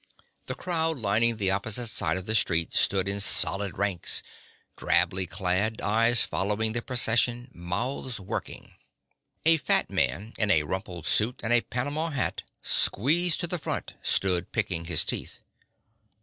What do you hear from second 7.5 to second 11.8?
mouths working. A fat man in a rumpled suit and a